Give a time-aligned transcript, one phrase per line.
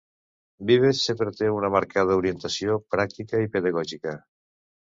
[0.69, 4.17] Vives sempre té una marcada orientació pràctica i pedagògica.